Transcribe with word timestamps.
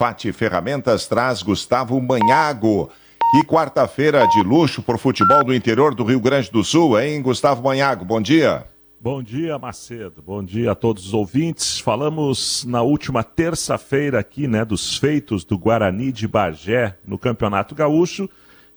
Fati 0.00 0.32
Ferramentas 0.32 1.06
traz 1.06 1.42
Gustavo 1.42 2.00
Manhago. 2.00 2.88
Que 3.32 3.44
quarta-feira 3.44 4.26
de 4.28 4.42
luxo 4.42 4.80
para 4.82 4.94
o 4.94 4.98
futebol 4.98 5.44
do 5.44 5.54
interior 5.54 5.94
do 5.94 6.04
Rio 6.04 6.18
Grande 6.18 6.50
do 6.50 6.64
Sul, 6.64 6.98
hein, 6.98 7.20
Gustavo 7.20 7.62
Manhago? 7.62 8.02
Bom 8.02 8.18
dia. 8.18 8.64
Bom 8.98 9.22
dia, 9.22 9.58
Macedo. 9.58 10.22
Bom 10.22 10.42
dia 10.42 10.72
a 10.72 10.74
todos 10.74 11.04
os 11.04 11.12
ouvintes. 11.12 11.78
Falamos 11.78 12.64
na 12.64 12.80
última 12.80 13.22
terça-feira 13.22 14.18
aqui, 14.18 14.48
né, 14.48 14.64
dos 14.64 14.96
feitos 14.96 15.44
do 15.44 15.58
Guarani 15.58 16.10
de 16.10 16.26
Bagé 16.26 16.96
no 17.06 17.18
Campeonato 17.18 17.74
Gaúcho. 17.74 18.26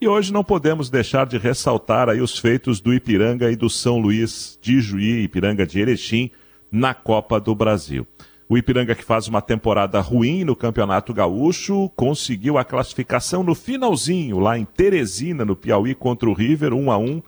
E 0.01 0.07
hoje 0.09 0.33
não 0.33 0.43
podemos 0.43 0.89
deixar 0.89 1.25
de 1.25 1.37
ressaltar 1.37 2.09
aí 2.09 2.19
os 2.19 2.37
feitos 2.37 2.81
do 2.81 2.93
Ipiranga 2.93 3.49
e 3.49 3.55
do 3.55 3.69
São 3.69 3.97
Luís 3.97 4.59
de 4.61 4.81
Juí, 4.81 5.23
Ipiranga 5.23 5.65
de 5.65 5.79
Erechim, 5.79 6.29
na 6.69 6.93
Copa 6.93 7.39
do 7.39 7.55
Brasil. 7.55 8.05
O 8.53 8.57
Ipiranga, 8.57 8.93
que 8.93 9.03
faz 9.03 9.27
uma 9.27 9.41
temporada 9.41 9.99
ruim 9.99 10.43
no 10.43 10.55
Campeonato 10.55 11.11
Gaúcho, 11.11 11.89
conseguiu 11.95 12.59
a 12.59 12.63
classificação 12.63 13.41
no 13.41 13.55
finalzinho, 13.55 14.37
lá 14.37 14.59
em 14.59 14.63
Teresina, 14.63 15.43
no 15.43 15.55
Piauí, 15.55 15.95
contra 15.95 16.29
o 16.29 16.33
River, 16.33 16.71
1 16.71 16.91
a 16.91 16.97
1 16.99 17.23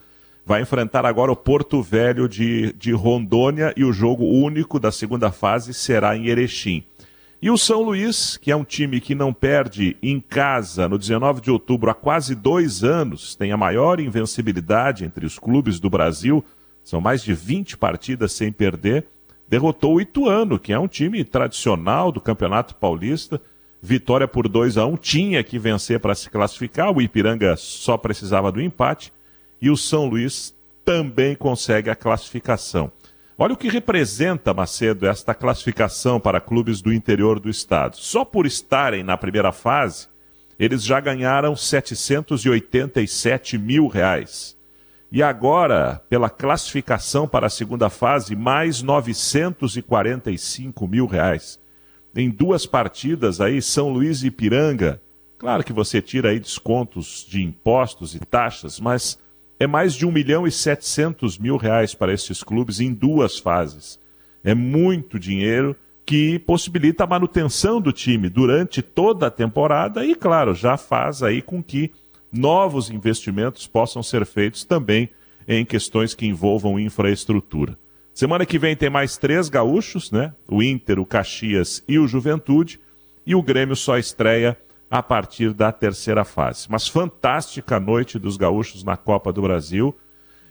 Vai 0.46 0.62
enfrentar 0.62 1.04
agora 1.04 1.32
o 1.32 1.36
Porto 1.36 1.82
Velho 1.82 2.30
de, 2.30 2.72
de 2.74 2.92
Rondônia 2.92 3.74
e 3.76 3.84
o 3.84 3.92
jogo 3.92 4.24
único 4.24 4.80
da 4.80 4.92
segunda 4.92 5.32
fase 5.32 5.74
será 5.74 6.16
em 6.16 6.28
Erechim. 6.28 6.84
E 7.42 7.50
o 7.50 7.58
São 7.58 7.82
Luís, 7.82 8.38
que 8.38 8.52
é 8.52 8.56
um 8.56 8.64
time 8.64 9.02
que 9.02 9.16
não 9.16 9.34
perde 9.34 9.98
em 10.04 10.20
casa 10.20 10.88
no 10.88 10.96
19 10.96 11.42
de 11.42 11.50
outubro 11.50 11.90
há 11.90 11.96
quase 11.96 12.36
dois 12.36 12.84
anos, 12.84 13.36
tem 13.36 13.52
a 13.52 13.58
maior 13.58 14.00
invencibilidade 14.00 15.04
entre 15.04 15.26
os 15.26 15.40
clubes 15.40 15.80
do 15.80 15.90
Brasil, 15.90 16.46
são 16.84 17.02
mais 17.02 17.24
de 17.24 17.34
20 17.34 17.78
partidas 17.78 18.32
sem 18.32 18.52
perder 18.52 19.08
derrotou 19.48 19.96
o 19.96 20.02
Ituano, 20.02 20.60
que 20.60 20.74
é 20.74 20.80
um 20.80 20.88
time 20.88 21.24
tradicional 21.24 22.12
do 22.12 22.20
Campeonato 22.20 22.76
Paulista. 22.76 23.42
Vitória 23.82 24.28
por 24.28 24.48
2 24.48 24.78
a 24.78 24.86
1 24.86 24.98
tinha 24.98 25.44
que 25.44 25.60
vencer 25.60 26.00
para 26.00 26.16
se 26.16 26.30
classificar. 26.30 26.92
O 26.92 27.02
Ipiranga 27.02 27.56
só 27.56 27.98
precisava 27.98 28.52
do 28.52 28.62
empate. 28.62 29.14
E 29.62 29.70
o 29.70 29.78
São 29.78 30.06
Luís 30.06 30.56
também 30.84 31.36
consegue 31.36 31.90
a 31.90 31.96
classificação. 31.96 32.92
Olha 33.38 33.54
o 33.54 33.58
que 33.58 33.68
representa, 33.68 34.54
Macedo, 34.54 35.06
esta 35.06 35.34
classificação 35.34 36.22
para 36.22 36.40
clubes 36.40 36.82
do 36.82 36.94
interior 36.94 37.40
do 37.40 37.50
estado. 37.50 37.98
Só 37.98 38.24
por 38.24 38.46
estarem 38.46 39.04
na 39.04 39.18
primeira 39.18 39.52
fase, 39.52 40.08
eles 40.58 40.84
já 40.84 41.02
ganharam 41.02 41.56
787 41.56 43.58
mil 43.58 43.88
reais. 43.88 44.56
E 45.12 45.24
agora, 45.24 46.02
pela 46.10 46.30
classificação 46.30 47.28
para 47.28 47.48
a 47.48 47.50
segunda 47.50 47.90
fase, 47.90 48.36
mais 48.36 48.82
945 48.82 50.88
mil 50.88 51.06
reais. 51.06 51.60
Em 52.16 52.30
duas 52.30 52.66
partidas 52.66 53.42
aí, 53.42 53.62
São 53.62 53.90
Luís 53.90 54.24
e 54.24 54.28
Ipiranga. 54.28 55.02
Claro 55.38 55.64
que 55.64 55.74
você 55.74 56.02
tira 56.02 56.30
aí 56.30 56.40
descontos 56.40 57.26
de 57.30 57.44
impostos 57.44 58.16
e 58.16 58.20
taxas, 58.20 58.80
mas 58.80 59.20
é 59.60 59.68
mais 59.68 59.94
de 59.94 60.06
1 60.06 60.12
milhão 60.12 60.48
e 60.48 60.52
700 60.52 61.38
mil 61.38 61.58
reais 61.58 61.94
para 61.94 62.14
esses 62.14 62.44
clubes 62.44 62.80
em 62.80 62.94
duas 62.94 63.38
fases. 63.38 64.00
É 64.44 64.54
muito 64.54 65.20
dinheiro 65.20 65.76
que 66.06 66.38
possibilita 66.40 67.04
a 67.04 67.08
manutenção 67.08 67.82
do 67.82 67.92
time 67.92 68.30
durante 68.30 68.82
toda 68.82 69.28
a 69.28 69.32
temporada 69.32 70.06
e, 70.06 70.14
claro, 70.14 70.54
já 70.54 70.78
faz 70.78 71.24
aí 71.24 71.42
com 71.42 71.64
que 71.64 71.92
novos 72.32 72.90
investimentos 72.90 73.68
possam 73.68 74.04
ser 74.04 74.26
feitos 74.26 74.64
também 74.64 75.10
em 75.48 75.66
questões 75.66 76.14
que 76.14 76.26
envolvam 76.26 76.80
infraestrutura. 76.80 77.78
Semana 78.14 78.46
que 78.46 78.58
vem 78.58 78.76
tem 78.76 78.90
mais 78.90 79.18
três 79.18 79.50
gaúchos, 79.50 80.10
né? 80.10 80.34
O 80.48 80.64
Inter, 80.64 81.00
o 81.00 81.06
Caxias 81.06 81.84
e 81.88 82.00
o 82.00 82.08
Juventude. 82.08 82.80
E 83.26 83.36
o 83.36 83.42
Grêmio 83.42 83.76
só 83.76 83.98
estreia 83.98 84.58
a 84.90 85.04
partir 85.04 85.54
da 85.54 85.72
terceira 85.72 86.24
fase. 86.24 86.68
Mas 86.70 86.88
fantástica 86.88 87.80
noite 87.80 88.18
dos 88.18 88.38
gaúchos 88.38 88.84
na 88.84 88.96
Copa 88.96 89.34
do 89.34 89.42
Brasil. 89.42 89.94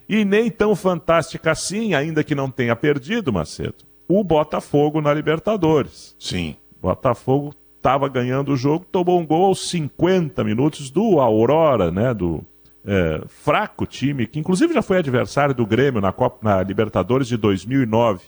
E 0.06 0.25
nem 0.25 0.50
tão 0.50 0.77
fantástica 0.77 1.52
assim, 1.52 1.95
ainda 1.95 2.23
que 2.23 2.35
não 2.35 2.51
tenha 2.51 2.77
perdido, 2.77 3.33
Macedo, 3.33 3.85
o 4.06 4.23
Botafogo 4.23 5.01
na 5.01 5.14
Libertadores. 5.14 6.14
Sim. 6.18 6.56
Botafogo 6.83 7.55
estava 7.84 8.08
ganhando 8.08 8.55
o 8.55 8.56
jogo, 8.56 8.86
tomou 8.90 9.20
um 9.20 9.27
gol 9.27 9.45
aos 9.45 9.68
50 9.68 10.42
minutos 10.42 10.90
do 10.90 11.20
Aurora, 11.20 11.90
né? 11.90 12.14
Do 12.14 12.42
é, 12.83 13.20
fraco 13.28 13.84
time, 13.84 14.27
que 14.27 14.39
inclusive 14.39 14.72
já 14.72 14.80
foi 14.80 14.96
adversário 14.96 15.55
do 15.55 15.67
Grêmio 15.67 16.00
na, 16.00 16.11
Copa, 16.11 16.39
na 16.42 16.62
Libertadores 16.62 17.28
de 17.28 17.36
2009. 17.36 18.23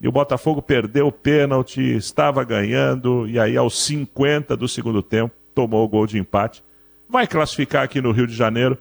E 0.00 0.08
o 0.08 0.12
Botafogo 0.12 0.60
perdeu 0.60 1.06
o 1.06 1.12
pênalti, 1.12 1.80
estava 1.80 2.42
ganhando, 2.42 3.28
e 3.28 3.38
aí 3.38 3.56
aos 3.56 3.80
50 3.84 4.56
do 4.56 4.66
segundo 4.66 5.04
tempo 5.04 5.32
tomou 5.54 5.84
o 5.84 5.88
gol 5.88 6.04
de 6.04 6.18
empate. 6.18 6.64
Vai 7.08 7.28
classificar 7.28 7.84
aqui 7.84 8.00
no 8.00 8.10
Rio 8.10 8.26
de 8.26 8.34
Janeiro, 8.34 8.76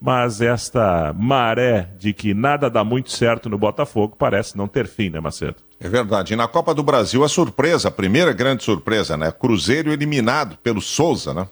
mas 0.00 0.40
esta 0.40 1.14
maré 1.14 1.88
de 1.98 2.12
que 2.12 2.34
nada 2.34 2.68
dá 2.68 2.84
muito 2.84 3.10
certo 3.10 3.48
no 3.48 3.56
Botafogo 3.56 4.16
parece 4.18 4.56
não 4.56 4.68
ter 4.68 4.86
fim, 4.86 5.10
né, 5.10 5.20
Macedo? 5.20 5.56
É 5.80 5.88
verdade. 5.88 6.32
E 6.32 6.36
na 6.36 6.48
Copa 6.48 6.74
do 6.74 6.82
Brasil, 6.82 7.24
a 7.24 7.28
surpresa, 7.28 7.88
a 7.88 7.90
primeira 7.90 8.32
grande 8.32 8.64
surpresa, 8.64 9.16
né? 9.16 9.32
Cruzeiro 9.32 9.92
eliminado 9.92 10.56
pelo 10.58 10.80
Souza, 10.80 11.34
né? 11.34 11.48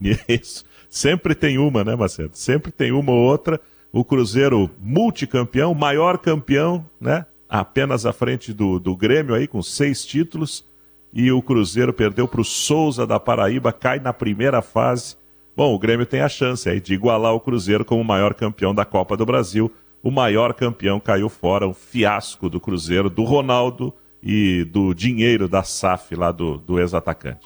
Isso. 0.28 0.64
Sempre 0.88 1.34
tem 1.34 1.58
uma, 1.58 1.84
né, 1.84 1.94
Macedo? 1.94 2.36
Sempre 2.36 2.72
tem 2.72 2.92
uma 2.92 3.12
ou 3.12 3.18
outra. 3.18 3.60
O 3.92 4.04
Cruzeiro 4.04 4.70
multicampeão, 4.78 5.74
maior 5.74 6.18
campeão, 6.18 6.84
né? 7.00 7.26
Apenas 7.48 8.04
à 8.04 8.12
frente 8.12 8.52
do, 8.52 8.78
do 8.78 8.96
Grêmio 8.96 9.34
aí, 9.34 9.46
com 9.46 9.62
seis 9.62 10.04
títulos. 10.04 10.64
E 11.12 11.30
o 11.32 11.40
Cruzeiro 11.40 11.92
perdeu 11.92 12.28
para 12.28 12.40
o 12.40 12.44
Souza 12.44 13.06
da 13.06 13.18
Paraíba, 13.18 13.72
cai 13.72 13.98
na 13.98 14.12
primeira 14.12 14.60
fase. 14.60 15.16
Bom, 15.56 15.74
o 15.74 15.78
Grêmio 15.78 16.04
tem 16.04 16.20
a 16.20 16.28
chance 16.28 16.68
aí 16.68 16.80
de 16.80 16.94
igualar 16.94 17.34
o 17.34 17.40
Cruzeiro 17.40 17.84
como 17.84 18.02
o 18.02 18.04
maior 18.04 18.34
campeão 18.34 18.74
da 18.74 18.84
Copa 18.84 19.16
do 19.16 19.24
Brasil 19.24 19.72
o 20.06 20.10
maior 20.12 20.54
campeão 20.54 21.00
caiu 21.00 21.28
fora, 21.28 21.66
um 21.66 21.74
fiasco 21.74 22.48
do 22.48 22.60
Cruzeiro, 22.60 23.10
do 23.10 23.24
Ronaldo 23.24 23.92
e 24.22 24.62
do 24.62 24.94
dinheiro 24.94 25.48
da 25.48 25.64
SAF 25.64 26.14
lá 26.14 26.30
do, 26.30 26.58
do 26.58 26.78
ex-atacante. 26.78 27.44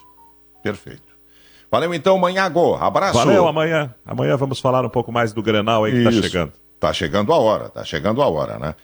Perfeito. 0.62 1.16
Valeu 1.70 1.94
então, 1.94 2.18
Manhago. 2.18 2.74
Abraço. 2.74 3.14
Valeu, 3.14 3.48
amanhã. 3.48 3.94
Amanhã 4.04 4.36
vamos 4.36 4.60
falar 4.60 4.84
um 4.84 4.90
pouco 4.90 5.10
mais 5.10 5.32
do 5.32 5.42
Grenal 5.42 5.84
aí 5.84 5.92
que 5.92 5.98
está 6.00 6.12
chegando. 6.12 6.52
Tá 6.78 6.92
chegando 6.92 7.32
a 7.32 7.38
hora, 7.38 7.70
tá 7.70 7.82
chegando 7.82 8.20
a 8.20 8.28
hora, 8.28 8.58
né? 8.58 8.74